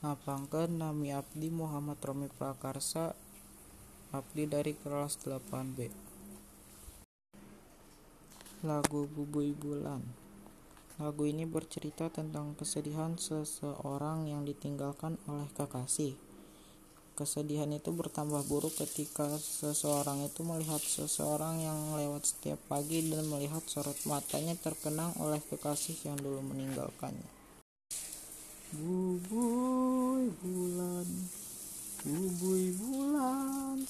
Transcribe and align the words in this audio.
Ngapangkeun 0.00 0.80
nami 0.80 1.12
abdi 1.12 1.52
Muhammad 1.52 2.00
Romi 2.00 2.32
Prakarsa 2.32 3.12
Abdi 4.16 4.48
dari 4.48 4.72
kelas 4.72 5.20
8B 5.28 5.92
Lagu 8.64 9.04
Bubui 9.04 9.52
Bulan 9.52 10.00
Lagu 10.96 11.28
ini 11.28 11.44
bercerita 11.44 12.08
tentang 12.08 12.56
kesedihan 12.56 13.20
seseorang 13.20 14.24
yang 14.24 14.48
ditinggalkan 14.48 15.20
oleh 15.28 15.52
kekasih. 15.52 16.16
Kesedihan 17.12 17.68
itu 17.68 17.92
bertambah 17.92 18.40
buruk 18.48 18.80
ketika 18.80 19.36
seseorang 19.36 20.24
itu 20.24 20.40
melihat 20.48 20.80
seseorang 20.80 21.60
yang 21.60 21.76
lewat 22.00 22.24
setiap 22.24 22.56
pagi 22.72 23.04
dan 23.04 23.28
melihat 23.28 23.60
sorot 23.68 24.00
matanya 24.08 24.56
terkenang 24.56 25.12
oleh 25.20 25.44
kekasih 25.44 26.08
yang 26.08 26.16
dulu 26.16 26.40
meninggalkannya. 26.40 27.40
Bubui 28.70 30.30
bulan, 30.38 31.08
bubui 32.06 32.70
bulan, 32.78 33.82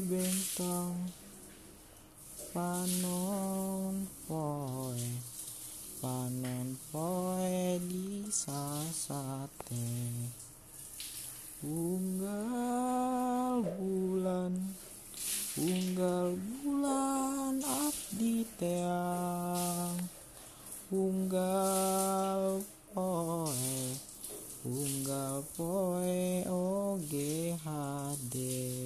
bentang, 0.00 0.96
panon 2.56 4.08
poe, 4.24 4.96
panon 6.00 6.72
poe 6.88 7.76
di 7.84 8.24
sasate. 8.32 9.92
Unggal 11.60 13.60
bulan, 13.76 14.56
unggal 15.60 16.40
bulan 16.40 17.60
abdi 17.60 18.48
teang, 18.56 20.00
unggal 20.88 22.64
poe, 22.96 23.76
unggal 24.64 25.44
poe 25.52 26.48
oge 26.48 27.52
hade. 27.60 28.80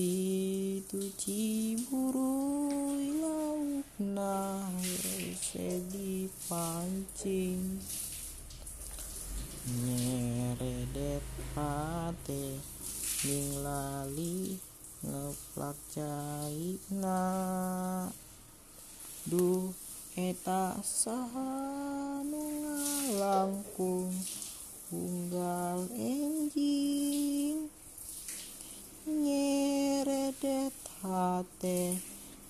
Situ 0.00 1.12
Ciburuy 1.20 3.20
laukna 3.20 4.64
hese 4.80 5.84
dipancing 5.92 7.76
nyeredet 9.68 11.20
pate 11.52 12.56
ning 13.28 13.60
lali 13.60 14.56
ngeplak 15.04 15.76
caina. 15.92 17.20
Duh 19.28 19.68
eta 20.16 20.80
saha 20.80 22.24
nu 22.24 22.40
ngalangkung 22.64 24.16
hate 31.30 31.78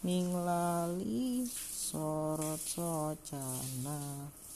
ning 0.07 0.29
lali 0.47 1.45
sorot 1.87 2.61
socana 2.73 3.99